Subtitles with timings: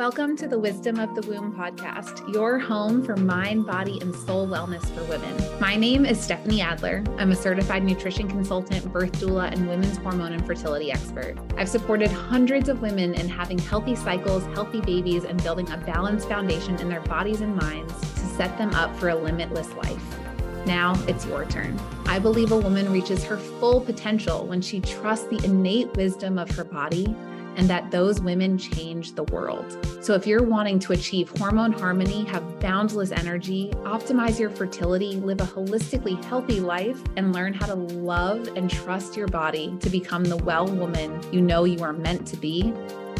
[0.00, 4.48] Welcome to the Wisdom of the Womb podcast, your home for mind, body, and soul
[4.48, 5.60] wellness for women.
[5.60, 7.04] My name is Stephanie Adler.
[7.18, 11.36] I'm a certified nutrition consultant, birth doula, and women's hormone and fertility expert.
[11.58, 16.30] I've supported hundreds of women in having healthy cycles, healthy babies, and building a balanced
[16.30, 20.18] foundation in their bodies and minds to set them up for a limitless life.
[20.64, 21.78] Now it's your turn.
[22.06, 26.50] I believe a woman reaches her full potential when she trusts the innate wisdom of
[26.52, 27.14] her body
[27.60, 29.86] and that those women change the world.
[30.00, 35.42] So, if you're wanting to achieve hormone harmony, have boundless energy, optimize your fertility, live
[35.42, 40.24] a holistically healthy life, and learn how to love and trust your body to become
[40.24, 42.72] the well woman you know you are meant to be,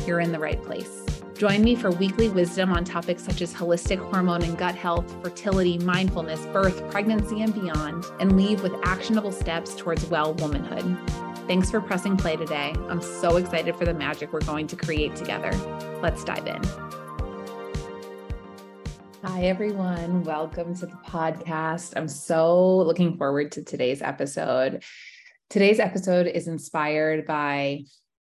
[0.06, 1.04] you're in the right place.
[1.34, 5.77] Join me for weekly wisdom on topics such as holistic hormone and gut health, fertility,
[5.78, 11.30] mindfulness, birth, pregnancy, and beyond, and leave with actionable steps towards well womanhood.
[11.50, 12.72] Thanks for pressing play today.
[12.88, 15.50] I'm so excited for the magic we're going to create together.
[16.00, 16.62] Let's dive in.
[19.25, 20.22] Hi, everyone.
[20.22, 21.94] Welcome to the podcast.
[21.97, 24.84] I'm so looking forward to today's episode.
[25.48, 27.82] Today's episode is inspired by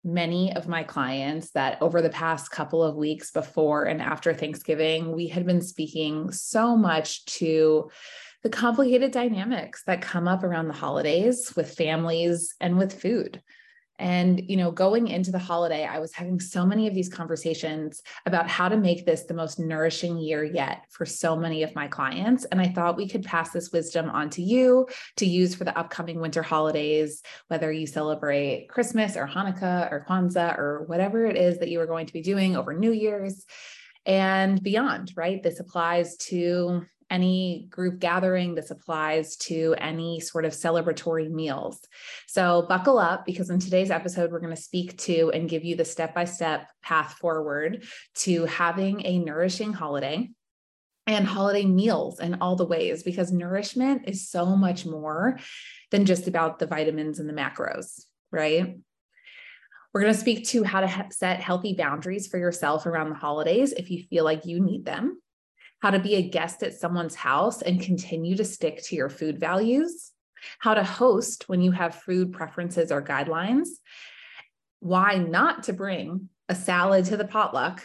[0.04, 5.16] many of my clients that over the past couple of weeks before and after Thanksgiving,
[5.16, 7.90] we had been speaking so much to
[8.42, 13.42] the complicated dynamics that come up around the holidays with families and with food.
[13.98, 18.02] And, you know, going into the holiday, I was having so many of these conversations
[18.26, 21.88] about how to make this the most nourishing year yet for so many of my
[21.88, 22.44] clients.
[22.44, 25.76] And I thought we could pass this wisdom on to you to use for the
[25.78, 31.58] upcoming winter holidays, whether you celebrate Christmas or Hanukkah or Kwanzaa or whatever it is
[31.58, 33.46] that you are going to be doing over New Year's
[34.04, 35.42] and beyond, right?
[35.42, 38.54] This applies to any group gathering.
[38.54, 41.80] This applies to any sort of celebratory meals.
[42.26, 45.76] So, buckle up because in today's episode, we're going to speak to and give you
[45.76, 47.84] the step by step path forward
[48.16, 50.30] to having a nourishing holiday
[51.06, 55.38] and holiday meals and all the ways because nourishment is so much more
[55.92, 58.76] than just about the vitamins and the macros, right?
[59.94, 63.72] We're going to speak to how to set healthy boundaries for yourself around the holidays
[63.72, 65.22] if you feel like you need them
[65.86, 69.38] how to be a guest at someone's house and continue to stick to your food
[69.38, 70.10] values,
[70.58, 73.68] how to host when you have food preferences or guidelines,
[74.80, 77.84] why not to bring a salad to the potluck,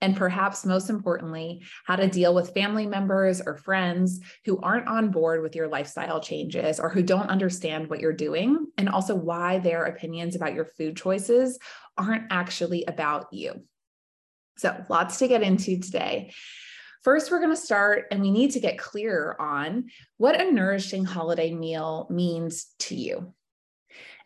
[0.00, 5.10] and perhaps most importantly, how to deal with family members or friends who aren't on
[5.10, 9.58] board with your lifestyle changes or who don't understand what you're doing, and also why
[9.58, 11.58] their opinions about your food choices
[11.98, 13.62] aren't actually about you.
[14.56, 16.32] So, lots to get into today.
[17.02, 21.04] First, we're going to start and we need to get clear on what a nourishing
[21.04, 23.34] holiday meal means to you.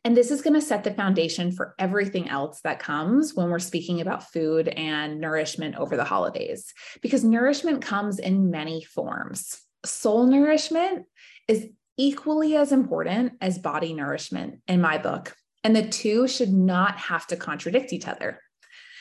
[0.05, 3.59] And this is going to set the foundation for everything else that comes when we're
[3.59, 6.73] speaking about food and nourishment over the holidays,
[7.03, 9.59] because nourishment comes in many forms.
[9.85, 11.07] Soul nourishment
[11.49, 11.67] is
[11.97, 15.35] equally as important as body nourishment in my book,
[15.65, 18.41] and the two should not have to contradict each other.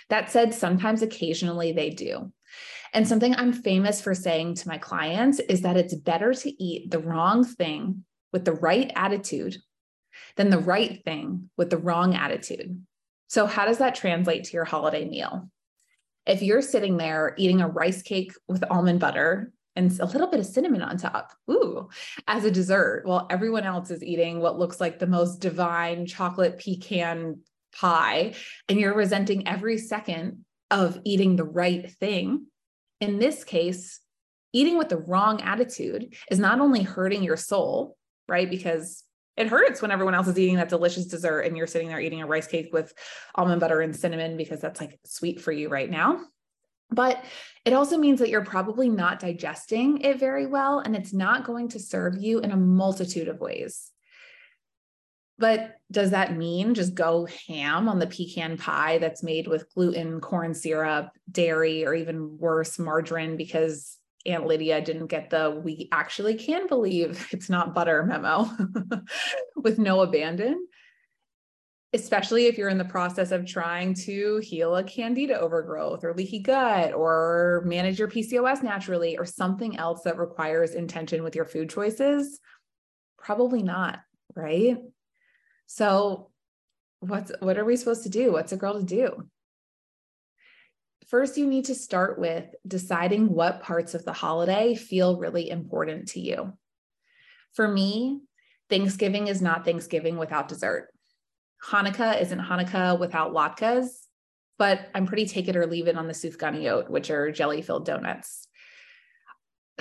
[0.09, 2.31] That said, sometimes occasionally they do.
[2.95, 6.89] And something I'm famous for saying to my clients is that it's better to eat
[6.89, 9.57] the wrong thing with the right attitude
[10.37, 12.85] than the right thing with the wrong attitude.
[13.27, 15.49] So, how does that translate to your holiday meal?
[16.25, 20.39] If you're sitting there eating a rice cake with almond butter and a little bit
[20.39, 21.89] of cinnamon on top, ooh,
[22.29, 26.59] as a dessert, while everyone else is eating what looks like the most divine chocolate
[26.59, 27.41] pecan
[27.73, 28.35] pie,
[28.69, 32.45] and you're resenting every second of eating the right thing,
[32.99, 33.99] in this case,
[34.53, 37.97] eating with the wrong attitude is not only hurting your soul,
[38.27, 38.49] right?
[38.49, 39.03] Because
[39.37, 42.21] it hurts when everyone else is eating that delicious dessert and you're sitting there eating
[42.21, 42.93] a rice cake with
[43.35, 46.21] almond butter and cinnamon because that's like sweet for you right now.
[46.89, 47.23] But
[47.65, 51.69] it also means that you're probably not digesting it very well and it's not going
[51.69, 53.91] to serve you in a multitude of ways.
[55.37, 60.21] But does that mean just go ham on the pecan pie that's made with gluten,
[60.21, 66.35] corn syrup, dairy, or even worse, margarine because Aunt Lydia didn't get the we actually
[66.35, 68.49] can believe it's not butter memo
[69.55, 70.67] with no abandon?
[71.93, 76.39] Especially if you're in the process of trying to heal a candida overgrowth or leaky
[76.39, 81.69] gut or manage your PCOS naturally or something else that requires intention with your food
[81.69, 82.39] choices.
[83.17, 83.99] Probably not,
[84.35, 84.77] right?
[85.67, 86.31] So
[86.99, 88.31] what's what are we supposed to do?
[88.31, 89.27] What's a girl to do?
[91.07, 96.07] First, you need to start with deciding what parts of the holiday feel really important
[96.09, 96.53] to you.
[97.53, 98.21] For me,
[98.69, 100.89] Thanksgiving is not Thanksgiving without dessert.
[101.63, 103.87] Hanukkah isn't Hanukkah without latkes.
[104.57, 107.85] but I'm pretty take it or leave it on the sufganiyot which are jelly filled
[107.85, 108.47] donuts.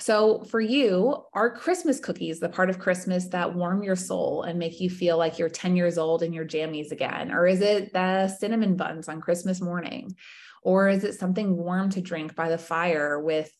[0.01, 4.59] So, for you, are Christmas cookies the part of Christmas that warm your soul and
[4.59, 7.31] make you feel like you're 10 years old in your jammies again?
[7.31, 10.17] Or is it the cinnamon buns on Christmas morning?
[10.65, 13.53] Or is it something warm to drink by the fire with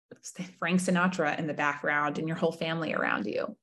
[0.58, 3.56] Frank Sinatra in the background and your whole family around you?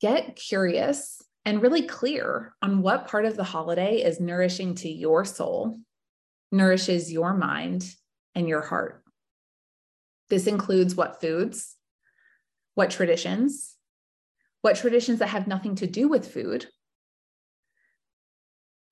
[0.00, 5.26] Get curious and really clear on what part of the holiday is nourishing to your
[5.26, 5.78] soul,
[6.50, 7.86] nourishes your mind
[8.34, 9.02] and your heart.
[10.28, 11.76] This includes what foods,
[12.74, 13.76] what traditions,
[14.62, 16.66] what traditions that have nothing to do with food,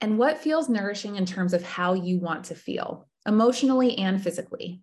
[0.00, 4.82] and what feels nourishing in terms of how you want to feel emotionally and physically.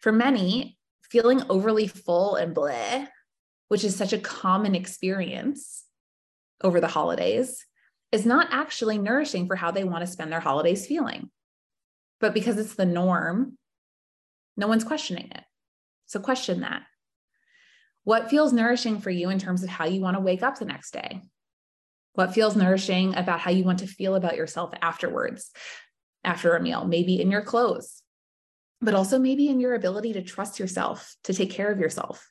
[0.00, 0.78] For many,
[1.10, 3.08] feeling overly full and bleh,
[3.68, 5.84] which is such a common experience,
[6.62, 7.66] over the holidays
[8.12, 11.30] is not actually nourishing for how they want to spend their holidays feeling.
[12.20, 13.58] But because it's the norm,
[14.56, 15.42] no one's questioning it.
[16.12, 16.82] So question that.
[18.04, 20.66] What feels nourishing for you in terms of how you want to wake up the
[20.66, 21.22] next day?
[22.12, 25.50] What feels nourishing about how you want to feel about yourself afterwards,
[26.22, 28.02] after a meal, maybe in your clothes,
[28.82, 32.30] but also maybe in your ability to trust yourself, to take care of yourself.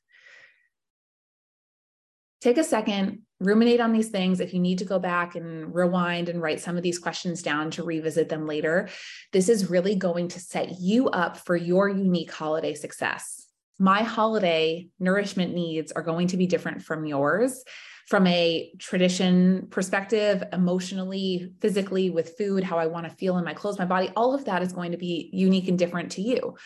[2.39, 4.41] Take a second ruminate on these things.
[4.41, 7.71] If you need to go back and rewind and write some of these questions down
[7.71, 8.89] to revisit them later,
[9.33, 13.47] this is really going to set you up for your unique holiday success.
[13.81, 17.63] My holiday nourishment needs are going to be different from yours
[18.05, 23.55] from a tradition perspective, emotionally, physically, with food, how I want to feel in my
[23.55, 26.57] clothes, my body, all of that is going to be unique and different to you.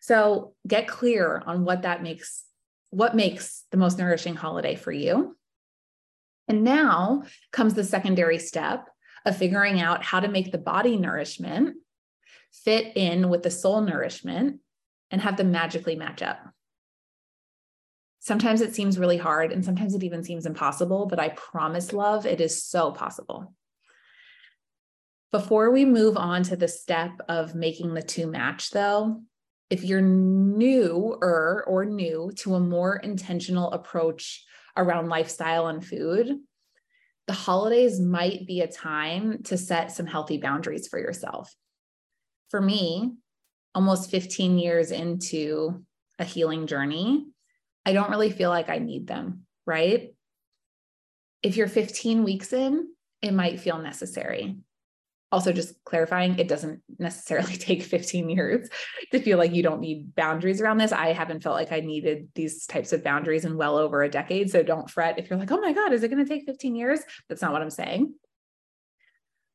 [0.00, 2.42] So get clear on what that makes,
[2.90, 5.36] what makes the most nourishing holiday for you
[6.48, 7.22] and now
[7.52, 8.88] comes the secondary step
[9.24, 11.76] of figuring out how to make the body nourishment
[12.50, 14.58] fit in with the soul nourishment
[15.12, 16.38] and have them magically match up.
[18.26, 22.26] Sometimes it seems really hard and sometimes it even seems impossible, but I promise, love,
[22.26, 23.54] it is so possible.
[25.30, 29.22] Before we move on to the step of making the two match, though,
[29.70, 34.44] if you're newer or new to a more intentional approach
[34.76, 36.36] around lifestyle and food,
[37.28, 41.54] the holidays might be a time to set some healthy boundaries for yourself.
[42.50, 43.12] For me,
[43.72, 45.84] almost 15 years into
[46.18, 47.26] a healing journey,
[47.86, 50.12] I don't really feel like I need them, right?
[51.42, 52.88] If you're 15 weeks in,
[53.22, 54.56] it might feel necessary.
[55.30, 58.68] Also just clarifying it doesn't necessarily take 15 years
[59.12, 60.90] to feel like you don't need boundaries around this.
[60.90, 64.50] I haven't felt like i needed these types of boundaries in well over a decade
[64.50, 66.74] so don't fret if you're like oh my god is it going to take 15
[66.74, 67.00] years?
[67.28, 68.14] That's not what i'm saying.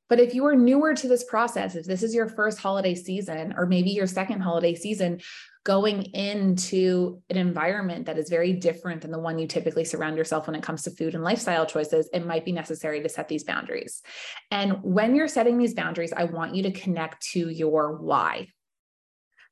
[0.09, 3.53] But if you are newer to this process if this is your first holiday season
[3.57, 5.19] or maybe your second holiday season
[5.63, 10.47] going into an environment that is very different than the one you typically surround yourself
[10.47, 13.43] when it comes to food and lifestyle choices, it might be necessary to set these
[13.43, 14.01] boundaries.
[14.49, 18.47] And when you're setting these boundaries, I want you to connect to your why.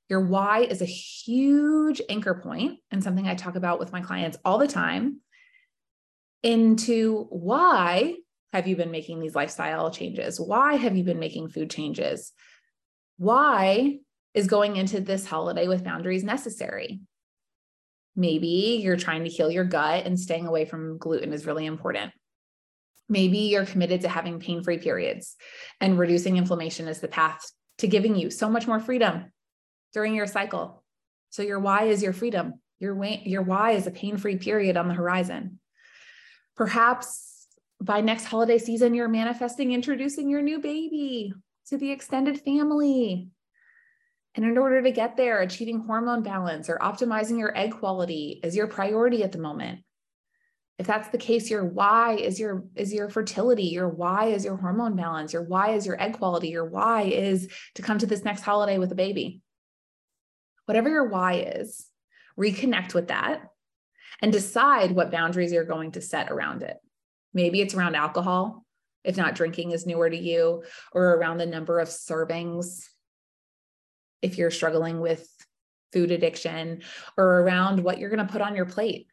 [0.10, 4.38] Your why is a huge anchor point and something I talk about with my clients
[4.44, 5.22] all the time
[6.42, 8.16] into why
[8.52, 10.40] have you been making these lifestyle changes?
[10.40, 12.32] Why have you been making food changes?
[13.18, 14.00] Why
[14.40, 17.02] is going into this holiday with boundaries necessary?
[18.16, 22.12] Maybe you're trying to heal your gut and staying away from gluten is really important.
[23.08, 25.36] Maybe you're committed to having pain free periods
[25.82, 29.32] and reducing inflammation is the path to giving you so much more freedom
[29.94, 30.84] during your cycle.
[31.32, 32.56] So, your why is your freedom.
[32.80, 35.60] Your, way, your why is a pain free period on the horizon.
[36.56, 37.48] Perhaps
[37.82, 41.34] by next holiday season, you're manifesting introducing your new baby
[41.68, 43.30] to the extended family.
[44.36, 48.56] And in order to get there, achieving hormone balance or optimizing your egg quality is
[48.56, 49.80] your priority at the moment.
[50.78, 54.56] If that's the case, your why is your is your fertility, your why is your
[54.56, 58.24] hormone balance, your why is your egg quality, your why is to come to this
[58.24, 59.42] next holiday with a baby.
[60.66, 61.88] Whatever your why is,
[62.40, 63.42] reconnect with that
[64.22, 66.78] and decide what boundaries you're going to set around it.
[67.34, 68.66] Maybe it's around alcohol,
[69.04, 72.86] if not drinking is newer to you, or around the number of servings
[74.22, 75.28] if you're struggling with
[75.92, 76.82] food addiction
[77.18, 79.08] or around what you're going to put on your plate.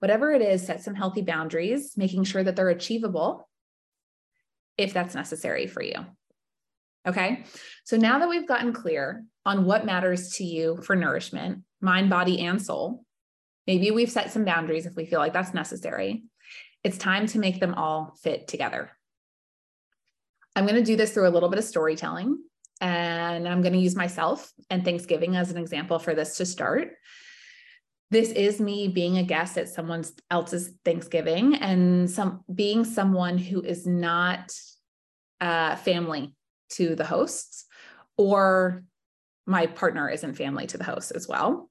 [0.00, 3.48] Whatever it is, set some healthy boundaries, making sure that they're achievable
[4.76, 5.94] if that's necessary for you.
[7.06, 7.44] Okay.
[7.84, 12.40] So now that we've gotten clear on what matters to you for nourishment, mind, body,
[12.40, 13.04] and soul,
[13.66, 16.22] maybe we've set some boundaries if we feel like that's necessary.
[16.84, 18.90] It's time to make them all fit together.
[20.54, 22.38] I'm going to do this through a little bit of storytelling
[22.82, 26.90] And I'm going to use myself and Thanksgiving as an example for this to start.
[28.10, 33.62] This is me being a guest at someone else's Thanksgiving and some being someone who
[33.62, 34.52] is not
[35.40, 36.34] uh, family
[36.70, 37.66] to the hosts,
[38.18, 38.82] or
[39.46, 41.70] my partner isn't family to the host as well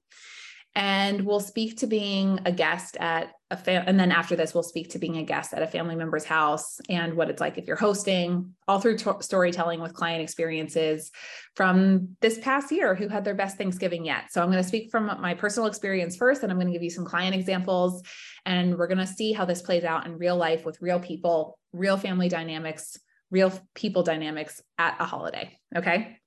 [0.74, 4.62] and we'll speak to being a guest at a fam- and then after this we'll
[4.62, 7.66] speak to being a guest at a family member's house and what it's like if
[7.66, 11.10] you're hosting all through t- storytelling with client experiences
[11.54, 14.32] from this past year who had their best thanksgiving yet.
[14.32, 16.82] So i'm going to speak from my personal experience first and i'm going to give
[16.82, 18.02] you some client examples
[18.46, 21.58] and we're going to see how this plays out in real life with real people
[21.72, 22.98] real family dynamics
[23.30, 26.18] real people dynamics at a holiday okay?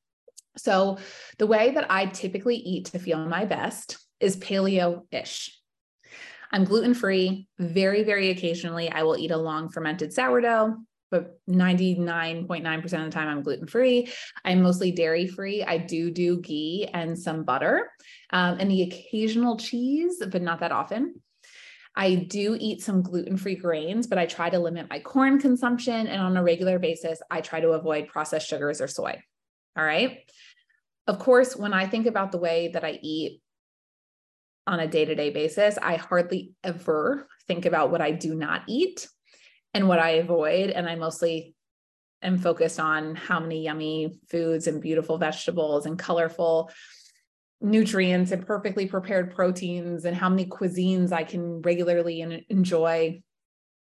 [0.58, 1.00] So
[1.38, 5.52] the way that i typically eat to feel my best is paleo ish.
[6.52, 7.48] I'm gluten free.
[7.60, 10.78] Very, very occasionally, I will eat a long fermented sourdough,
[11.12, 14.12] but 99.9% of the time, I'm gluten free.
[14.44, 15.64] I'm mostly dairy free.
[15.64, 17.92] I do do ghee and some butter
[18.32, 21.16] um, and the occasional cheese, but not that often.
[21.96, 26.08] I do eat some gluten free grains, but I try to limit my corn consumption.
[26.08, 29.22] And on a regular basis, I try to avoid processed sugars or soy.
[29.78, 30.20] All right.
[31.08, 33.42] Of course, when I think about the way that I eat,
[34.68, 38.64] on a day to day basis, I hardly ever think about what I do not
[38.68, 39.08] eat
[39.74, 40.70] and what I avoid.
[40.72, 41.56] And I mostly
[42.22, 46.72] am focused on how many yummy foods and beautiful vegetables and colorful
[47.62, 53.22] nutrients and perfectly prepared proteins and how many cuisines I can regularly enjoy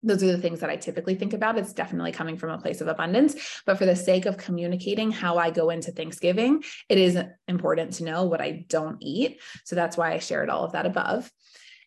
[0.04, 1.58] those are the things that I typically think about.
[1.58, 3.62] It's definitely coming from a place of abundance.
[3.66, 8.04] But for the sake of communicating how I go into Thanksgiving, it is important to
[8.04, 9.42] know what I don't eat.
[9.66, 11.32] So that's why I shared all of that above.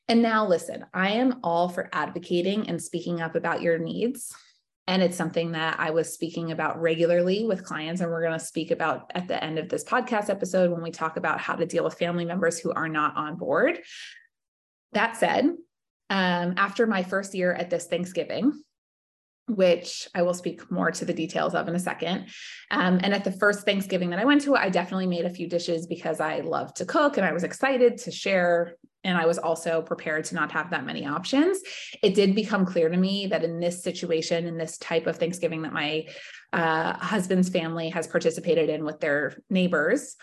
[0.09, 4.35] And now, listen, I am all for advocating and speaking up about your needs.
[4.89, 8.01] And it's something that I was speaking about regularly with clients.
[8.01, 10.91] And we're going to speak about at the end of this podcast episode when we
[10.91, 13.79] talk about how to deal with family members who are not on board.
[14.93, 15.55] That said,
[16.11, 18.53] um, after my first year at this Thanksgiving,
[19.47, 22.27] which I will speak more to the details of in a second.
[22.71, 25.49] Um, and at the first Thanksgiving that I went to, I definitely made a few
[25.49, 28.77] dishes because I love to cook and I was excited to share.
[29.03, 31.61] And I was also prepared to not have that many options.
[32.03, 35.63] It did become clear to me that in this situation, in this type of Thanksgiving
[35.63, 36.07] that my
[36.53, 40.17] uh, husband's family has participated in with their neighbors,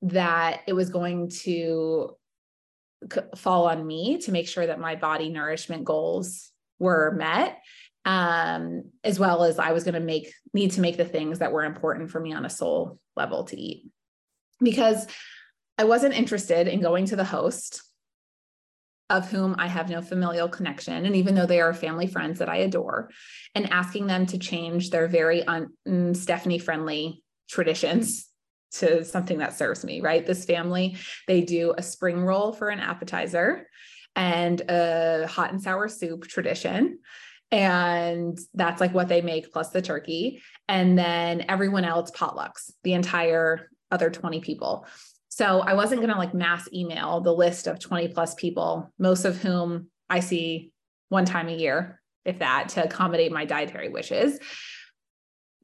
[0.00, 2.16] that it was going to
[3.36, 7.58] fall on me to make sure that my body nourishment goals were met
[8.04, 11.52] um, as well as I was going to make need to make the things that
[11.52, 13.90] were important for me on a soul level to eat.
[14.60, 15.06] Because
[15.78, 17.82] I wasn't interested in going to the host
[19.08, 21.04] of whom I have no familial connection.
[21.04, 23.10] And even though they are family friends that I adore,
[23.54, 28.28] and asking them to change their very un- mm, Stephanie friendly traditions
[28.72, 30.26] to something that serves me, right?
[30.26, 33.68] This family, they do a spring roll for an appetizer
[34.16, 36.98] and a hot and sour soup tradition.
[37.50, 40.42] And that's like what they make plus the turkey.
[40.68, 44.86] And then everyone else potlucks, the entire other 20 people.
[45.28, 49.24] So I wasn't going to like mass email the list of 20 plus people, most
[49.24, 50.72] of whom I see
[51.08, 54.38] one time a year, if that, to accommodate my dietary wishes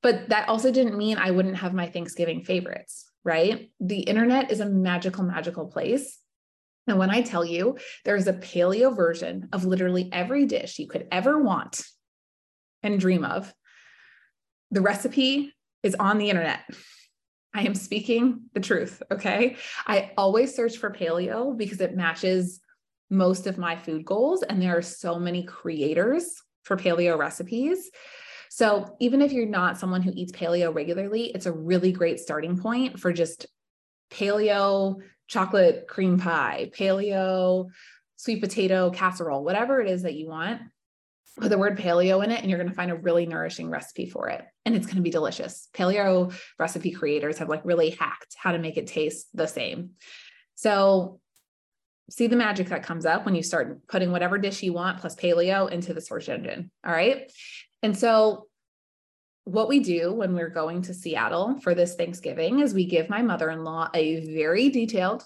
[0.02, 3.70] but that also didn't mean I wouldn't have my Thanksgiving favorites, right?
[3.80, 6.18] The internet is a magical, magical place.
[6.86, 11.06] And when I tell you there's a paleo version of literally every dish you could
[11.12, 11.82] ever want
[12.82, 13.52] and dream of,
[14.70, 15.52] the recipe
[15.82, 16.60] is on the internet.
[17.54, 19.02] I am speaking the truth.
[19.10, 19.56] Okay.
[19.86, 22.60] I always search for paleo because it matches
[23.10, 24.42] most of my food goals.
[24.42, 27.90] And there are so many creators for paleo recipes
[28.50, 32.58] so even if you're not someone who eats paleo regularly, it's a really great starting
[32.58, 33.46] point for just
[34.10, 37.68] paleo chocolate cream pie, paleo
[38.16, 40.60] sweet potato casserole, whatever it is that you want.
[41.38, 44.06] Put the word paleo in it, and you're going to find a really nourishing recipe
[44.06, 44.44] for it.
[44.64, 45.68] And it's going to be delicious.
[45.72, 49.90] Paleo recipe creators have like really hacked how to make it taste the same.
[50.56, 51.20] So
[52.10, 55.14] see the magic that comes up when you start putting whatever dish you want plus
[55.14, 56.72] paleo into the search engine.
[56.84, 57.30] All right.
[57.82, 58.46] And so
[59.44, 63.22] what we do when we're going to Seattle for this Thanksgiving is we give my
[63.22, 65.24] mother in law a very detailed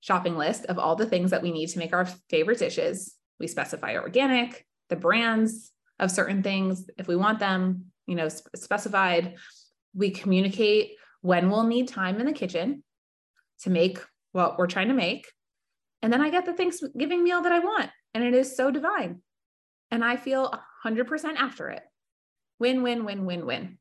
[0.00, 3.14] shopping list of all the things that we need to make our favorite dishes.
[3.40, 9.36] We specify organic, the brands of certain things, if we want them, you know, specified.
[9.94, 12.84] We communicate when we'll need time in the kitchen
[13.60, 13.98] to make
[14.32, 15.26] what we're trying to make.
[16.02, 17.90] And then I get the Thanksgiving meal that I want.
[18.12, 19.22] And it is so divine.
[19.90, 20.52] And I feel
[20.84, 21.82] 100% after it.
[22.58, 23.78] Win, win, win, win, win.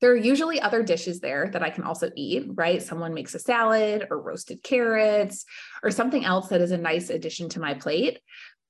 [0.00, 2.82] there are usually other dishes there that I can also eat, right?
[2.82, 5.44] Someone makes a salad or roasted carrots
[5.82, 8.18] or something else that is a nice addition to my plate.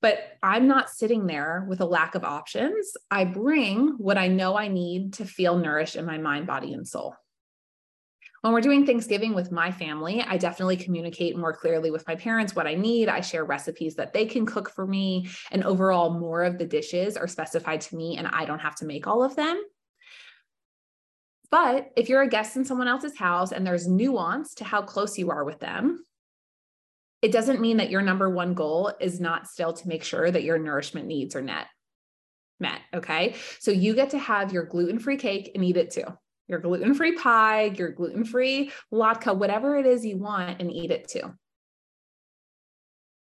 [0.01, 2.91] But I'm not sitting there with a lack of options.
[3.09, 6.87] I bring what I know I need to feel nourished in my mind, body, and
[6.87, 7.15] soul.
[8.43, 12.53] When we're doing Thanksgiving with my family, I definitely communicate more clearly with my parents
[12.53, 13.07] what I need.
[13.07, 15.29] I share recipes that they can cook for me.
[15.49, 18.85] And overall, more of the dishes are specified to me, and I don't have to
[18.85, 19.63] make all of them.
[21.51, 25.17] But if you're a guest in someone else's house and there's nuance to how close
[25.17, 26.03] you are with them,
[27.21, 30.43] it doesn't mean that your number one goal is not still to make sure that
[30.43, 31.67] your nourishment needs are net
[32.59, 32.81] met.
[32.93, 33.35] Okay.
[33.59, 36.05] So you get to have your gluten free cake and eat it too.
[36.47, 40.91] Your gluten free pie, your gluten free latke, whatever it is you want, and eat
[40.91, 41.33] it too.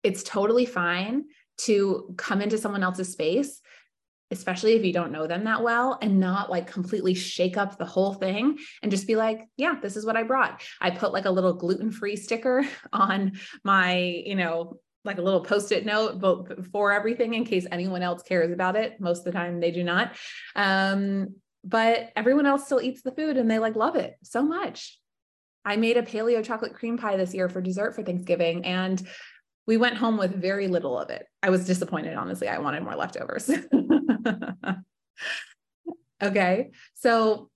[0.02, 1.24] It's totally fine
[1.58, 3.60] to come into someone else's space
[4.30, 7.84] especially if you don't know them that well and not like completely shake up the
[7.84, 10.62] whole thing and just be like yeah this is what i brought.
[10.80, 15.84] I put like a little gluten-free sticker on my you know like a little post-it
[15.84, 16.20] note
[16.72, 18.98] for everything in case anyone else cares about it.
[19.00, 20.16] Most of the time they do not.
[20.56, 24.98] Um, but everyone else still eats the food and they like love it so much
[25.64, 29.06] i made a paleo chocolate cream pie this year for dessert for thanksgiving and
[29.66, 31.26] we went home with very little of it.
[31.42, 32.48] I was disappointed, honestly.
[32.48, 33.50] I wanted more leftovers.
[36.22, 36.70] okay.
[36.94, 37.50] So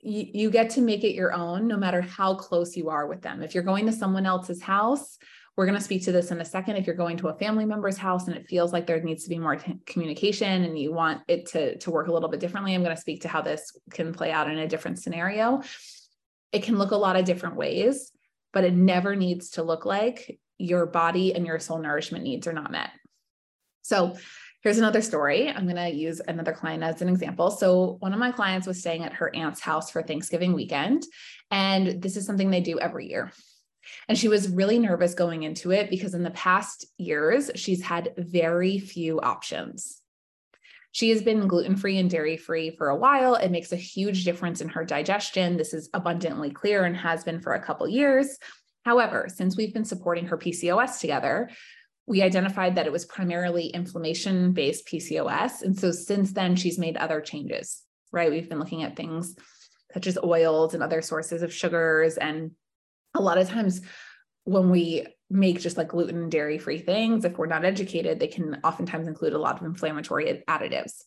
[0.00, 3.20] you, you get to make it your own no matter how close you are with
[3.20, 3.42] them.
[3.42, 5.18] If you're going to someone else's house,
[5.58, 6.76] we're going to speak to this in a second.
[6.76, 9.28] If you're going to a family member's house and it feels like there needs to
[9.28, 12.76] be more t- communication and you want it to, to work a little bit differently,
[12.76, 15.62] I'm going to speak to how this can play out in a different scenario.
[16.52, 18.12] It can look a lot of different ways,
[18.52, 22.52] but it never needs to look like your body and your soul nourishment needs are
[22.52, 22.90] not met.
[23.82, 24.16] So
[24.62, 25.48] here's another story.
[25.48, 27.50] I'm going to use another client as an example.
[27.50, 31.02] So one of my clients was staying at her aunt's house for Thanksgiving weekend,
[31.50, 33.32] and this is something they do every year.
[34.08, 38.14] And she was really nervous going into it because in the past years, she's had
[38.16, 40.00] very few options.
[40.92, 43.34] She has been gluten free and dairy free for a while.
[43.34, 45.56] It makes a huge difference in her digestion.
[45.56, 48.38] This is abundantly clear and has been for a couple years.
[48.84, 51.50] However, since we've been supporting her PCOS together,
[52.06, 55.62] we identified that it was primarily inflammation based PCOS.
[55.62, 58.30] And so since then, she's made other changes, right?
[58.30, 59.36] We've been looking at things
[59.92, 62.16] such as oils and other sources of sugars.
[62.16, 62.52] And
[63.18, 63.80] a lot of times
[64.44, 68.28] when we make just like gluten and dairy free things, if we're not educated, they
[68.28, 71.02] can oftentimes include a lot of inflammatory additives.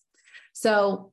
[0.54, 1.12] So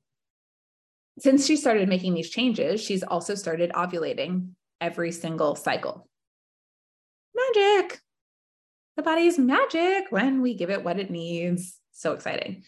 [1.18, 6.08] since she started making these changes, she's also started ovulating every single cycle
[7.34, 8.00] magic.
[8.96, 11.78] The body is magic when we give it what it needs.
[11.92, 12.64] So exciting.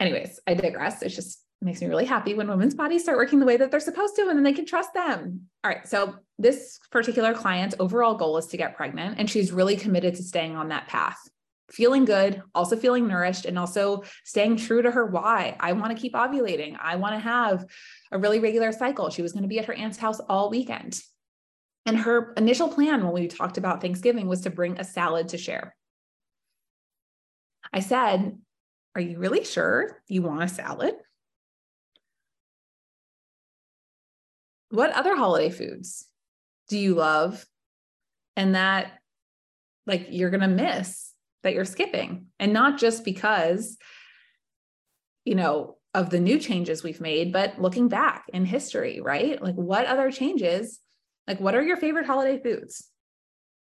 [0.00, 1.02] Anyways, I digress.
[1.02, 3.80] It's just makes me really happy when women's bodies start working the way that they're
[3.80, 5.42] supposed to and then they can trust them.
[5.64, 5.86] All right.
[5.86, 10.22] So, this particular client's overall goal is to get pregnant, and she's really committed to
[10.22, 11.18] staying on that path,
[11.70, 15.56] feeling good, also feeling nourished, and also staying true to her why.
[15.58, 16.76] I want to keep ovulating.
[16.78, 17.64] I want to have
[18.12, 19.08] a really regular cycle.
[19.08, 21.00] She was going to be at her aunt's house all weekend.
[21.86, 25.38] And her initial plan when we talked about Thanksgiving was to bring a salad to
[25.38, 25.74] share.
[27.72, 28.36] I said,
[28.94, 30.96] Are you really sure you want a salad?
[34.70, 36.06] What other holiday foods
[36.68, 37.46] do you love?
[38.36, 38.92] And that,
[39.86, 42.26] like, you're going to miss that you're skipping.
[42.38, 43.78] And not just because,
[45.24, 49.40] you know, of the new changes we've made, but looking back in history, right?
[49.40, 50.80] Like, what other changes
[51.26, 52.88] like, what are your favorite holiday foods?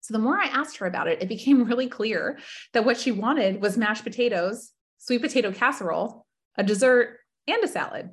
[0.01, 2.39] So the more I asked her about it, it became really clear
[2.73, 8.09] that what she wanted was mashed potatoes, sweet potato casserole, a dessert, and a salad.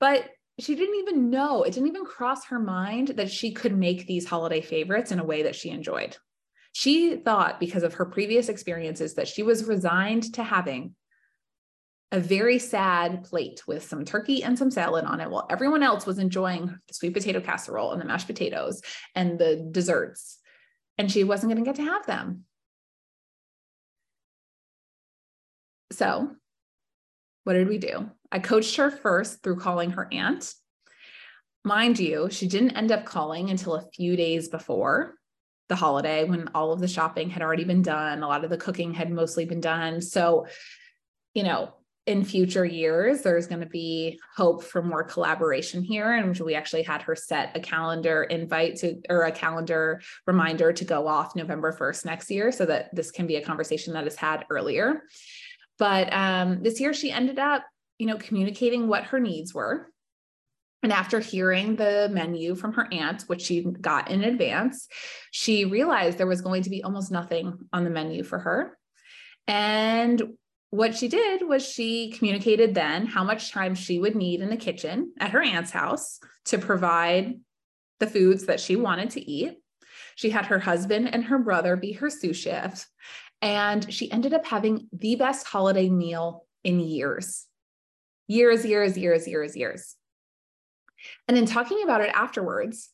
[0.00, 0.28] But
[0.60, 4.26] she didn't even know, it didn't even cross her mind that she could make these
[4.26, 6.16] holiday favorites in a way that she enjoyed.
[6.72, 10.94] She thought, because of her previous experiences, that she was resigned to having
[12.10, 16.06] a very sad plate with some turkey and some salad on it while everyone else
[16.06, 18.80] was enjoying the sweet potato casserole and the mashed potatoes
[19.14, 20.38] and the desserts.
[20.96, 22.44] And she wasn't going to get to have them.
[25.92, 26.30] So,
[27.44, 28.10] what did we do?
[28.30, 30.54] I coached her first through calling her aunt.
[31.64, 35.14] Mind you, she didn't end up calling until a few days before
[35.68, 38.22] the holiday when all of the shopping had already been done.
[38.22, 40.00] A lot of the cooking had mostly been done.
[40.00, 40.46] So,
[41.34, 41.74] you know,
[42.06, 46.10] in future years, there's going to be hope for more collaboration here.
[46.12, 50.84] And we actually had her set a calendar invite to, or a calendar reminder to
[50.86, 54.16] go off November 1st next year so that this can be a conversation that is
[54.16, 55.02] had earlier.
[55.78, 57.62] But um, this year, she ended up
[57.98, 59.92] you know, communicating what her needs were.
[60.82, 64.86] And after hearing the menu from her aunt, which she got in advance,
[65.32, 68.78] she realized there was going to be almost nothing on the menu for her.
[69.48, 70.34] And
[70.70, 74.56] what she did was she communicated then how much time she would need in the
[74.56, 77.40] kitchen at her aunt's house to provide
[77.98, 79.58] the foods that she wanted to eat.
[80.14, 82.86] She had her husband and her brother be her sous chef.
[83.40, 87.47] And she ended up having the best holiday meal in years
[88.28, 89.96] years, years, years, years, years.
[91.26, 92.90] And in talking about it afterwards,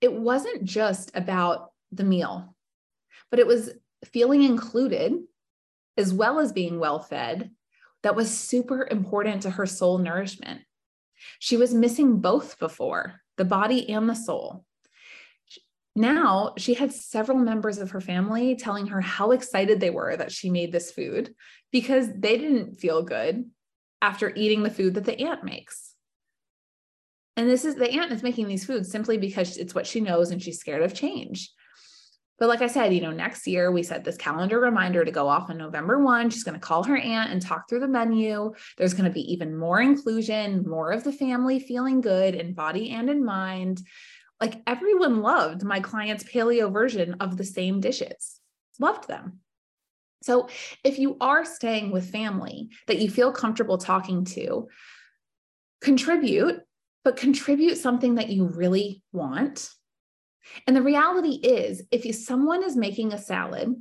[0.00, 2.54] it wasn't just about the meal,
[3.30, 3.70] but it was
[4.04, 5.12] feeling included
[5.96, 7.50] as well as being well fed
[8.02, 10.60] that was super important to her soul nourishment.
[11.38, 14.64] She was missing both before the body and the soul.
[15.94, 20.30] Now she had several members of her family telling her how excited they were that
[20.30, 21.34] she made this food
[21.72, 23.46] because they didn't feel good
[24.02, 25.94] after eating the food that the aunt makes.
[27.36, 30.30] And this is the aunt is making these foods simply because it's what she knows
[30.30, 31.50] and she's scared of change.
[32.38, 35.26] But like I said, you know, next year we set this calendar reminder to go
[35.26, 36.30] off on November 1.
[36.30, 38.52] She's going to call her aunt and talk through the menu.
[38.76, 42.90] There's going to be even more inclusion, more of the family feeling good in body
[42.90, 43.80] and in mind.
[44.38, 48.38] Like everyone loved my client's paleo version of the same dishes,
[48.78, 49.40] loved them.
[50.22, 50.48] So
[50.82, 54.68] if you are staying with family that you feel comfortable talking to,
[55.80, 56.60] contribute,
[57.04, 59.70] but contribute something that you really want
[60.66, 63.74] and the reality is, if someone is making a salad,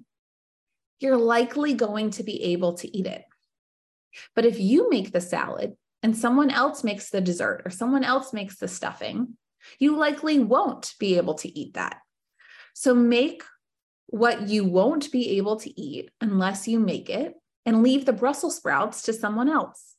[1.00, 3.24] you're likely going to be able to eat it.
[4.36, 8.34] But if you make the salad and someone else makes the dessert or someone else
[8.34, 9.38] makes the stuffing,
[9.80, 11.98] you likely won't be able to eat that.
[12.74, 13.44] So make
[14.08, 17.34] what you won't be able to eat unless you make it
[17.66, 19.96] and leave the Brussels sprouts to someone else,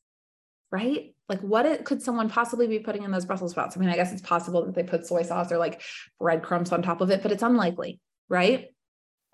[0.70, 1.14] right?
[1.28, 3.76] like what it, could someone possibly be putting in those Brussels sprouts?
[3.76, 5.82] I mean, I guess it's possible that they put soy sauce or like
[6.20, 8.68] breadcrumbs on top of it, but it's unlikely, right?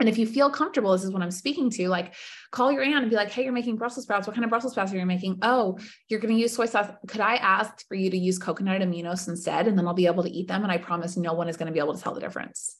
[0.00, 2.14] And if you feel comfortable, this is what I'm speaking to, like
[2.50, 4.26] call your aunt and be like, hey, you're making Brussels sprouts.
[4.26, 5.38] What kind of Brussels sprouts are you making?
[5.42, 6.90] Oh, you're going to use soy sauce.
[7.06, 9.68] Could I ask for you to use coconut aminos instead?
[9.68, 10.62] And then I'll be able to eat them.
[10.62, 12.76] And I promise no one is going to be able to tell the difference.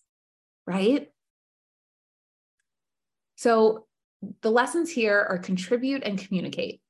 [0.66, 1.09] Right.
[3.42, 3.87] So
[4.42, 6.81] the lessons here are contribute and communicate.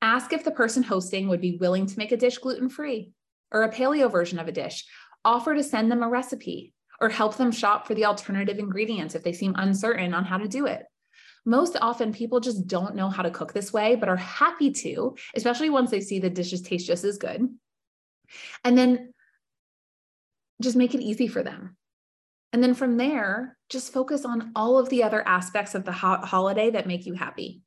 [0.00, 3.10] Ask if the person hosting would be willing to make a dish gluten free
[3.50, 4.84] or a paleo version of a dish.
[5.24, 9.24] Offer to send them a recipe or help them shop for the alternative ingredients if
[9.24, 10.84] they seem uncertain on how to do it.
[11.44, 15.16] Most often, people just don't know how to cook this way, but are happy to,
[15.34, 17.48] especially once they see the dishes taste just as good.
[18.62, 19.12] And then
[20.62, 21.76] just make it easy for them.
[22.54, 26.20] And then from there, just focus on all of the other aspects of the ho-
[26.22, 27.62] holiday that make you happy.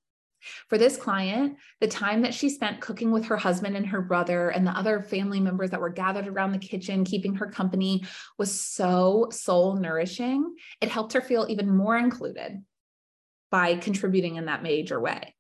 [0.70, 4.48] For this client, the time that she spent cooking with her husband and her brother
[4.48, 8.06] and the other family members that were gathered around the kitchen, keeping her company,
[8.38, 10.56] was so soul nourishing.
[10.80, 12.64] It helped her feel even more included
[13.52, 15.36] by contributing in that major way.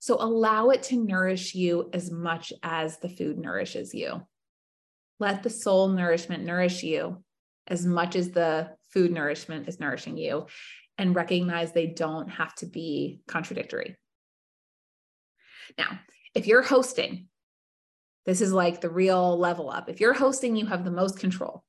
[0.00, 4.26] So allow it to nourish you as much as the food nourishes you.
[5.20, 7.22] Let the soul nourishment nourish you
[7.68, 10.46] as much as the food nourishment is nourishing you,
[10.98, 13.96] and recognize they don't have to be contradictory.
[15.78, 15.98] Now,
[16.34, 17.28] if you're hosting,
[18.26, 19.88] this is like the real level up.
[19.88, 21.64] If you're hosting, you have the most control,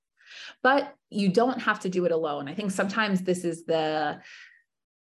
[0.62, 2.48] but you don't have to do it alone.
[2.48, 4.22] I think sometimes this is the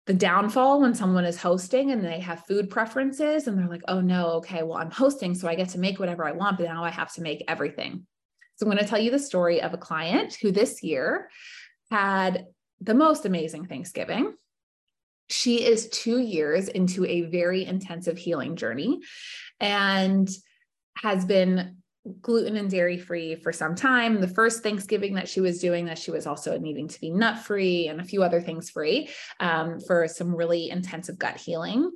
[0.07, 4.03] the downfall when someone is hosting and they have food preferences and they're like, oh
[4.03, 6.85] no, okay, well, I'm hosting, so I get to make whatever I want, but now
[6.85, 8.07] I have to make everything.
[8.57, 11.31] So I'm going to tell you the story of a client who this year
[11.91, 12.47] had
[12.81, 14.35] the most amazing Thanksgiving
[15.29, 19.01] she is two years into a very intensive healing journey
[19.61, 20.29] and
[20.97, 21.79] has been
[22.21, 24.21] gluten and dairy free for some time.
[24.21, 27.39] The first Thanksgiving that she was doing that she was also needing to be nut
[27.39, 29.09] free and a few other things free
[29.41, 31.91] um, for some really intensive gut healing.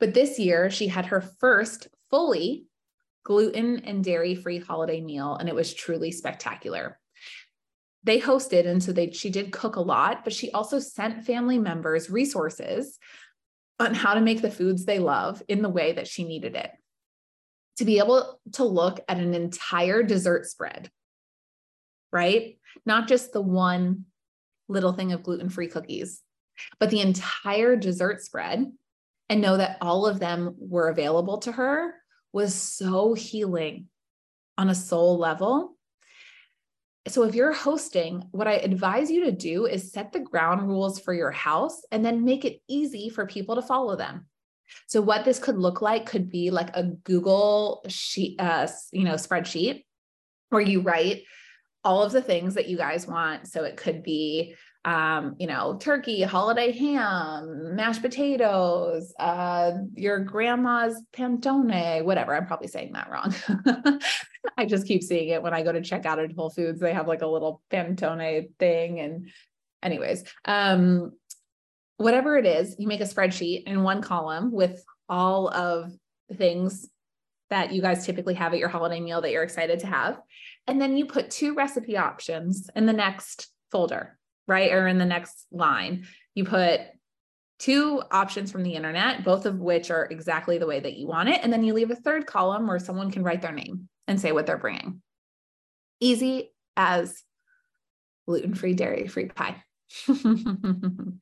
[0.00, 2.64] But this year she had her first fully
[3.22, 6.98] gluten and dairy free holiday meal, and it was truly spectacular
[8.02, 11.58] they hosted and so they she did cook a lot but she also sent family
[11.58, 12.98] members resources
[13.78, 16.70] on how to make the foods they love in the way that she needed it
[17.76, 20.90] to be able to look at an entire dessert spread
[22.12, 22.58] right?
[22.84, 24.06] Not just the one
[24.68, 26.22] little thing of gluten-free cookies
[26.78, 28.70] but the entire dessert spread
[29.28, 31.94] and know that all of them were available to her
[32.32, 33.86] was so healing
[34.58, 35.76] on a soul level
[37.08, 41.00] so if you're hosting, what I advise you to do is set the ground rules
[41.00, 44.26] for your house and then make it easy for people to follow them.
[44.86, 49.14] So what this could look like could be like a Google sheet, uh, you know,
[49.14, 49.84] spreadsheet
[50.50, 51.22] where you write
[51.82, 53.48] all of the things that you guys want.
[53.48, 61.02] So it could be, um, you know, turkey, holiday ham, mashed potatoes, uh, your grandma's
[61.12, 62.34] panettone, whatever.
[62.34, 63.34] I'm probably saying that wrong.
[64.56, 66.80] I just keep seeing it when I go to check out at Whole Foods.
[66.80, 69.00] They have like a little panettone thing.
[69.00, 69.30] And
[69.82, 71.12] anyways, um,
[71.98, 75.92] whatever it is, you make a spreadsheet in one column with all of
[76.30, 76.88] the things
[77.50, 80.20] that you guys typically have at your holiday meal that you're excited to have.
[80.66, 84.18] And then you put two recipe options in the next folder,
[84.50, 84.72] right?
[84.72, 86.06] Or in the next line.
[86.34, 86.80] You put
[87.60, 91.28] two options from the internet, both of which are exactly the way that you want
[91.28, 91.40] it.
[91.42, 94.32] And then you leave a third column where someone can write their name and say
[94.32, 95.02] what they're bringing.
[96.00, 97.22] Easy as
[98.26, 99.62] gluten free, dairy free pie.
[100.08, 101.20] in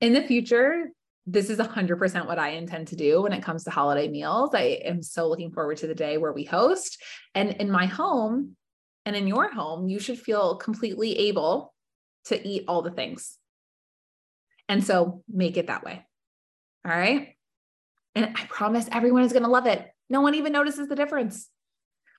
[0.00, 0.90] the future,
[1.26, 4.50] this is 100% what I intend to do when it comes to holiday meals.
[4.54, 7.02] I am so looking forward to the day where we host.
[7.34, 8.56] And in my home
[9.06, 11.73] and in your home, you should feel completely able
[12.26, 13.38] to eat all the things.
[14.68, 16.04] And so make it that way.
[16.86, 17.36] All right.
[18.14, 19.86] And I promise everyone is going to love it.
[20.08, 21.48] No one even notices the difference.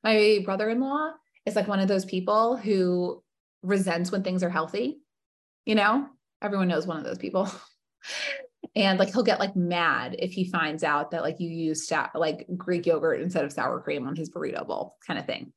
[0.03, 1.11] My brother in law
[1.45, 3.23] is like one of those people who
[3.63, 4.99] resents when things are healthy.
[5.65, 6.07] You know,
[6.41, 7.49] everyone knows one of those people.
[8.75, 12.45] and like he'll get like mad if he finds out that like you use like
[12.57, 15.51] greek yogurt instead of sour cream on his burrito bowl kind of thing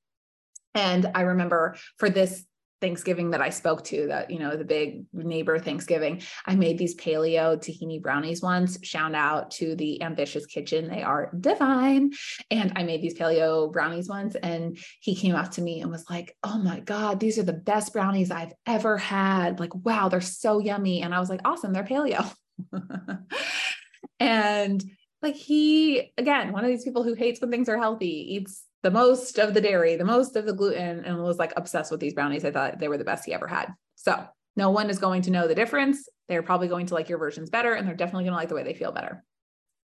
[0.75, 2.45] and i remember for this
[2.81, 6.95] Thanksgiving that I spoke to, that, you know, the big neighbor Thanksgiving, I made these
[6.97, 8.79] paleo tahini brownies once.
[8.83, 10.88] Shout out to the Ambitious Kitchen.
[10.88, 12.12] They are divine.
[12.51, 14.35] And I made these paleo brownies once.
[14.37, 17.53] And he came up to me and was like, Oh my God, these are the
[17.53, 19.59] best brownies I've ever had.
[19.59, 21.03] Like, wow, they're so yummy.
[21.03, 22.33] And I was like, Awesome, they're paleo.
[24.21, 24.85] and
[25.21, 28.91] like he, again, one of these people who hates when things are healthy, eats the
[28.91, 32.14] most of the dairy, the most of the gluten, and was like obsessed with these
[32.14, 32.45] brownies.
[32.45, 33.75] I thought they were the best he ever had.
[33.97, 36.09] So no one is going to know the difference.
[36.29, 38.55] They're probably going to like your versions better, and they're definitely going to like the
[38.55, 39.25] way they feel better.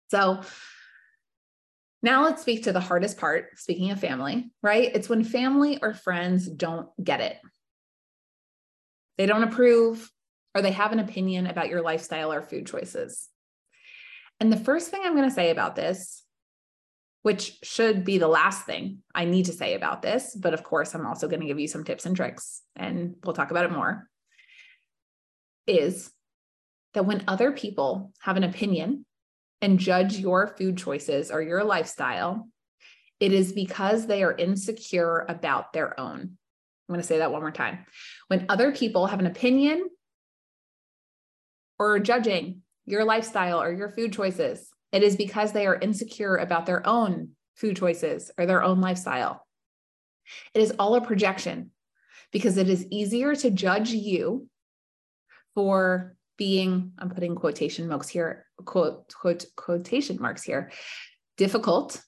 [0.09, 0.41] So
[2.03, 3.57] now let's speak to the hardest part.
[3.57, 4.91] Speaking of family, right?
[4.93, 7.37] It's when family or friends don't get it.
[9.17, 10.11] They don't approve
[10.53, 13.29] or they have an opinion about your lifestyle or food choices.
[14.39, 16.24] And the first thing I'm going to say about this
[17.25, 20.35] which should be the last thing I need to say about this.
[20.35, 23.33] But of course, I'm also going to give you some tips and tricks, and we'll
[23.33, 24.07] talk about it more.
[25.65, 26.11] Is
[26.93, 29.07] that when other people have an opinion
[29.59, 32.47] and judge your food choices or your lifestyle,
[33.19, 36.19] it is because they are insecure about their own.
[36.19, 37.87] I'm going to say that one more time.
[38.27, 39.89] When other people have an opinion
[41.79, 46.65] or judging your lifestyle or your food choices, it is because they are insecure about
[46.65, 49.45] their own food choices or their own lifestyle.
[50.53, 51.71] It is all a projection
[52.31, 54.47] because it is easier to judge you
[55.53, 60.71] for being, I'm putting quotation marks here, quote, quote, quotation marks here,
[61.35, 62.01] difficult.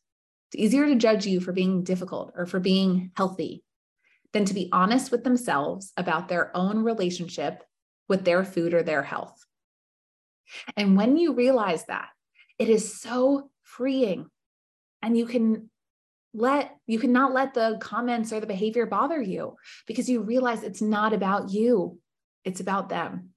[0.54, 3.66] It's easier to judge you for being difficult or for being healthy
[4.32, 7.64] than to be honest with themselves about their own relationship
[8.08, 9.38] with their food or their health.
[10.78, 12.08] And when you realize that,
[12.60, 14.28] it is so freeing.
[15.02, 15.70] And you can
[16.34, 19.56] let you cannot let the comments or the behavior bother you
[19.88, 22.00] because you realize it's not about you,
[22.44, 23.30] it's about them.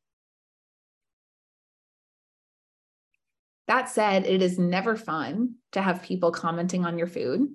[3.69, 7.49] That said, it is never fun to have people commenting on your food.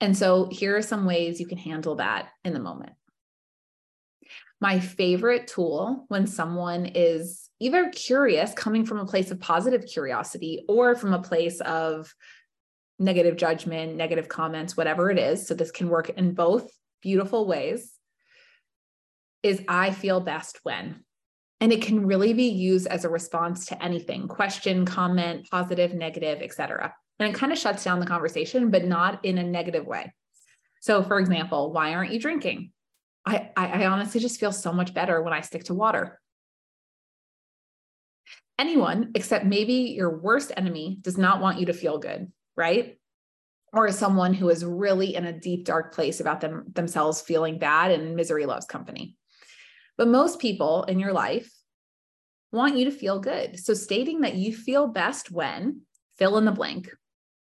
[0.00, 2.92] And so here are some ways you can handle that in the moment.
[4.60, 10.64] My favorite tool when someone is either curious, coming from a place of positive curiosity,
[10.68, 12.12] or from a place of
[12.98, 15.46] negative judgment, negative comments, whatever it is.
[15.46, 16.70] So this can work in both
[17.02, 17.92] beautiful ways.
[19.42, 21.04] Is I feel best when.
[21.60, 26.42] And it can really be used as a response to anything question, comment, positive, negative,
[26.42, 26.92] etc.
[27.20, 30.12] And it kind of shuts down the conversation, but not in a negative way.
[30.80, 32.72] So, for example, why aren't you drinking?
[33.24, 36.20] I, I, I honestly just feel so much better when I stick to water
[38.58, 42.98] anyone except maybe your worst enemy does not want you to feel good, right?
[43.72, 47.90] Or someone who is really in a deep, dark place about them themselves feeling bad
[47.90, 49.16] and misery loves company.
[49.96, 51.50] But most people in your life
[52.50, 53.58] want you to feel good.
[53.58, 55.82] So stating that you feel best when
[56.18, 56.90] fill in the blank.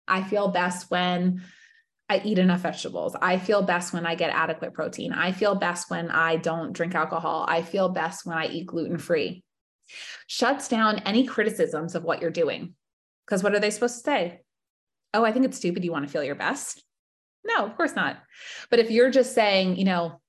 [0.07, 1.43] I feel best when
[2.07, 3.15] I eat enough vegetables.
[3.19, 5.11] I feel best when I get adequate protein.
[5.11, 7.45] I feel best when I don't drink alcohol.
[7.47, 9.43] I feel best when I eat gluten free
[10.27, 12.75] shuts down any criticisms of what you're doing.
[13.25, 14.41] Because what are they supposed to say?
[15.13, 15.83] Oh, I think it's stupid.
[15.83, 16.83] You want to feel your best?
[17.45, 18.17] No, of course not.
[18.69, 20.21] But if you're just saying, you know,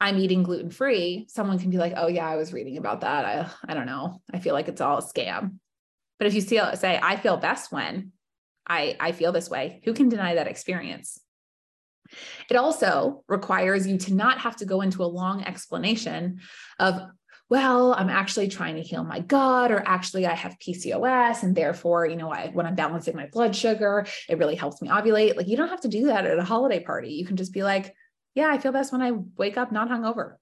[0.00, 3.24] I'm eating gluten free, someone can be like, oh, yeah, I was reading about that.
[3.24, 4.22] I, I don't know.
[4.32, 5.58] I feel like it's all a scam.
[6.18, 8.12] But if you see, say, I feel best when
[8.66, 11.20] I, I feel this way, who can deny that experience?
[12.48, 16.40] It also requires you to not have to go into a long explanation
[16.78, 17.02] of,
[17.50, 22.06] well, I'm actually trying to heal my gut, or actually I have PCOS, and therefore,
[22.06, 25.36] you know, I, when I'm balancing my blood sugar, it really helps me ovulate.
[25.36, 27.10] Like, you don't have to do that at a holiday party.
[27.14, 27.94] You can just be like,
[28.34, 30.34] yeah, I feel best when I wake up not hungover.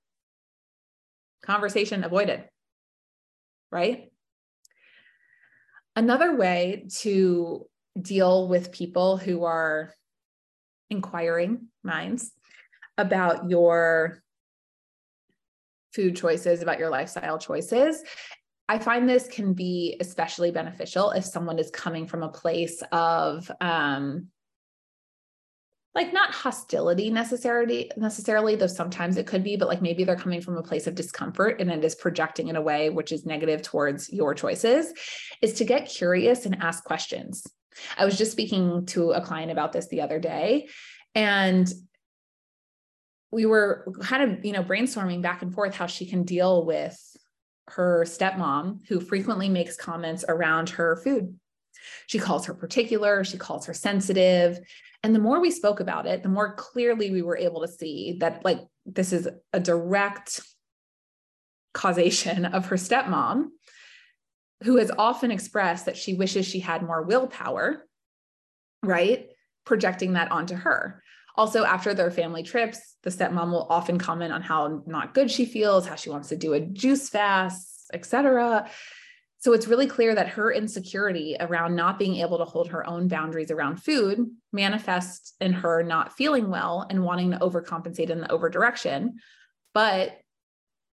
[1.42, 2.44] Conversation avoided,
[3.70, 4.10] right?
[5.94, 7.66] Another way to
[8.00, 9.94] deal with people who are
[10.90, 12.32] inquiring minds
[12.98, 14.22] about your
[15.96, 18.04] food choices, about your lifestyle choices.
[18.68, 23.50] I find this can be especially beneficial if someone is coming from a place of
[23.60, 24.28] um,
[25.96, 30.42] like not hostility necessarily necessarily though sometimes it could be but like maybe they're coming
[30.42, 33.62] from a place of discomfort and it is projecting in a way which is negative
[33.62, 34.92] towards your choices
[35.40, 37.46] is to get curious and ask questions
[37.96, 40.68] i was just speaking to a client about this the other day
[41.14, 41.72] and
[43.30, 46.98] we were kind of you know brainstorming back and forth how she can deal with
[47.68, 51.36] her stepmom who frequently makes comments around her food
[52.06, 54.58] she calls her particular she calls her sensitive
[55.06, 58.16] and the more we spoke about it, the more clearly we were able to see
[58.18, 60.40] that, like, this is a direct
[61.74, 63.50] causation of her stepmom,
[64.64, 67.86] who has often expressed that she wishes she had more willpower,
[68.82, 69.28] right?
[69.64, 71.04] Projecting that onto her.
[71.36, 75.44] Also, after their family trips, the stepmom will often comment on how not good she
[75.44, 78.68] feels, how she wants to do a juice fast, etc.
[79.38, 83.06] So it's really clear that her insecurity around not being able to hold her own
[83.06, 88.32] boundaries around food manifests in her not feeling well and wanting to overcompensate in the
[88.32, 89.18] over direction.
[89.74, 90.18] But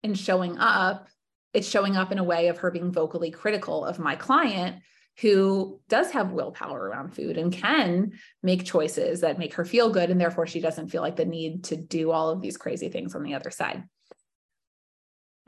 [0.02, 1.08] in showing up,
[1.52, 4.76] it's showing up in a way of her being vocally critical of my client
[5.20, 10.10] who does have willpower around food and can make choices that make her feel good.
[10.10, 13.14] And therefore, she doesn't feel like the need to do all of these crazy things
[13.14, 13.84] on the other side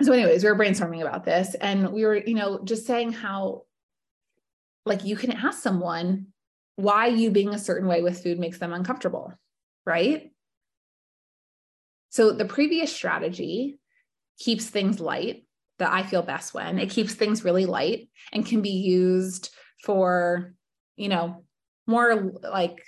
[0.03, 3.63] so anyways we were brainstorming about this and we were you know just saying how
[4.87, 6.27] like you can ask someone
[6.77, 9.33] why you being a certain way with food makes them uncomfortable
[9.85, 10.33] right
[12.11, 13.79] so the previous strategy
[14.39, 15.45] keeps things light
[15.79, 20.55] that i feel best when it keeps things really light and can be used for
[20.97, 21.45] you know
[21.87, 22.83] more like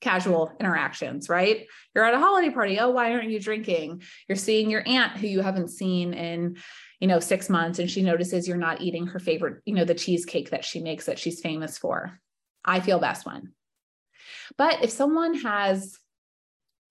[0.00, 1.66] casual interactions, right?
[1.94, 2.78] You're at a holiday party.
[2.78, 4.02] Oh, why aren't you drinking?
[4.28, 6.56] You're seeing your aunt who you haven't seen in,
[7.00, 9.94] you know, six months, and she notices you're not eating her favorite, you know, the
[9.94, 12.20] cheesecake that she makes that she's famous for.
[12.64, 13.52] I feel best when.
[14.58, 15.98] But if someone has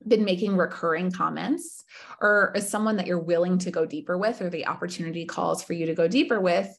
[0.06, 1.84] been making recurring comments
[2.22, 5.74] or is someone that you're willing to go deeper with or the opportunity calls for
[5.74, 6.70] you to go deeper with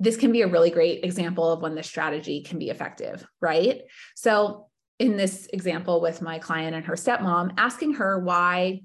[0.00, 3.82] this can be a really great example of when the strategy can be effective right
[4.16, 4.66] so
[5.00, 8.82] in this example with my client and her stepmom, asking her why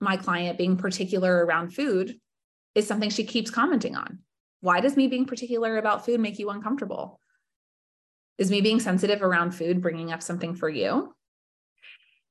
[0.00, 2.16] my client being particular around food
[2.76, 4.20] is something she keeps commenting on.
[4.60, 7.20] Why does me being particular about food make you uncomfortable?
[8.38, 11.12] Is me being sensitive around food bringing up something for you?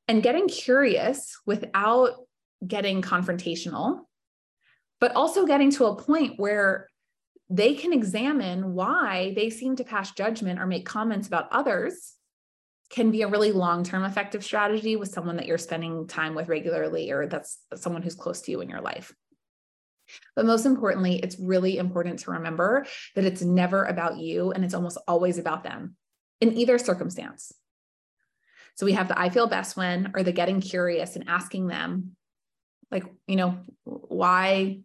[0.07, 2.11] And getting curious without
[2.65, 3.99] getting confrontational,
[5.01, 6.87] but also getting to a point where
[7.53, 12.13] they can examine why they seem to pass judgment or make comments about others
[12.89, 17.11] can be a really long-term effective strategy with someone that you're spending time with regularly
[17.11, 19.13] or that's someone who's close to you in your life.
[20.35, 24.73] But most importantly, it's really important to remember that it's never about you and it's
[24.73, 25.95] almost always about them
[26.41, 27.51] in either circumstance.
[28.75, 32.15] So we have the I feel best when or the getting curious and asking them
[32.89, 34.79] like, you know, why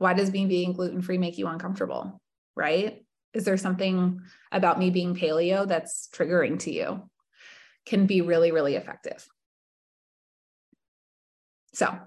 [0.00, 2.20] why does me being gluten free make you uncomfortable?
[2.56, 3.04] Right?
[3.32, 4.20] is there something
[4.52, 7.02] about me being paleo that's triggering to you
[7.86, 9.26] can be really really effective
[11.72, 11.98] so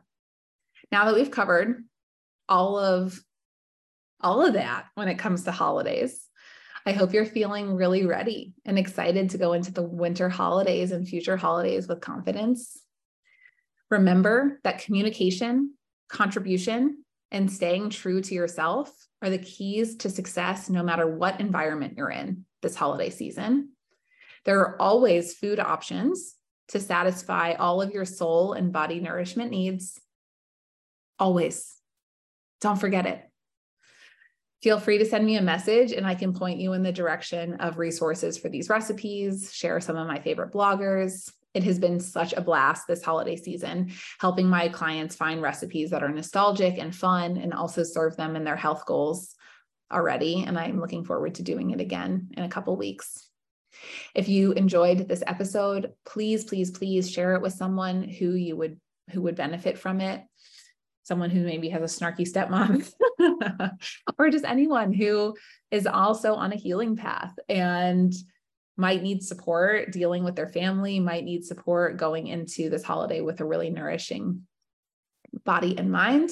[0.91, 1.83] now that we've covered
[2.49, 3.19] all of
[4.21, 6.27] all of that when it comes to holidays
[6.85, 11.07] i hope you're feeling really ready and excited to go into the winter holidays and
[11.07, 12.81] future holidays with confidence
[13.89, 15.73] remember that communication
[16.09, 17.02] contribution
[17.34, 18.89] and staying true to yourself
[19.21, 23.69] are the keys to success no matter what environment you're in this holiday season.
[24.45, 26.36] There are always food options
[26.69, 29.99] to satisfy all of your soul and body nourishment needs.
[31.19, 31.75] Always.
[32.61, 33.21] Don't forget it.
[34.61, 37.55] Feel free to send me a message and I can point you in the direction
[37.55, 41.29] of resources for these recipes, share some of my favorite bloggers.
[41.53, 46.03] It has been such a blast this holiday season, helping my clients find recipes that
[46.03, 49.35] are nostalgic and fun and also serve them in their health goals
[49.91, 50.43] already.
[50.45, 53.29] And I'm looking forward to doing it again in a couple weeks.
[54.15, 58.79] If you enjoyed this episode, please, please, please share it with someone who you would
[59.11, 60.23] who would benefit from it.
[61.03, 62.89] Someone who maybe has a snarky stepmom,
[64.17, 65.35] or just anyone who
[65.69, 68.13] is also on a healing path and
[68.76, 73.39] might need support dealing with their family, might need support going into this holiday with
[73.39, 74.47] a really nourishing
[75.45, 76.32] body and mind.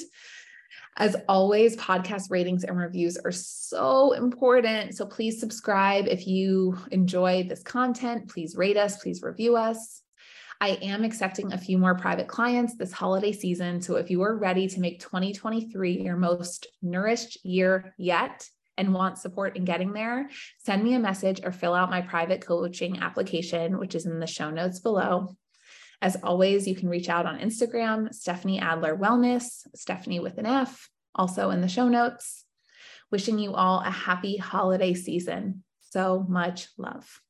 [0.98, 4.96] As always, podcast ratings and reviews are so important.
[4.96, 8.30] So please subscribe if you enjoy this content.
[8.30, 10.02] Please rate us, please review us.
[10.60, 13.82] I am accepting a few more private clients this holiday season.
[13.82, 18.48] So if you are ready to make 2023 your most nourished year yet,
[18.82, 20.28] and want support in getting there,
[20.58, 24.28] send me a message or fill out my private coaching application, which is in the
[24.28, 25.38] show notes below.
[26.02, 30.90] As always, you can reach out on Instagram, Stefanie Adler Wellness, Stefanie with an F,
[31.14, 32.44] also in the show notes.
[33.12, 35.64] Wishing you all a happy holiday season.
[35.82, 37.22] So much love.